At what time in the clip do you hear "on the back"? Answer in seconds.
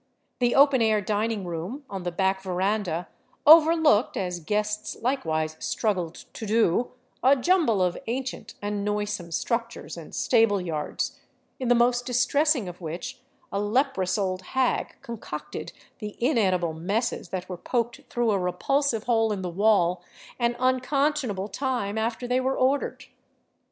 1.87-2.41